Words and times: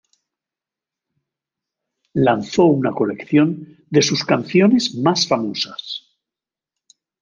Lanzó 2.15 2.63
una 2.65 2.91
colección 2.91 3.85
de 3.91 4.01
sus 4.01 4.25
canciones 4.25 4.95
más 4.95 5.27
famosas. 5.27 6.17